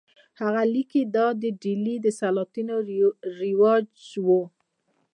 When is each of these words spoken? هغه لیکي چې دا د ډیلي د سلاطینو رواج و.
هغه 0.41 0.61
لیکي 0.73 1.03
چې 1.05 1.11
دا 1.15 1.27
د 1.41 1.43
ډیلي 1.63 1.95
د 2.05 2.07
سلاطینو 2.19 2.75
رواج 3.41 3.87
و. 4.25 4.27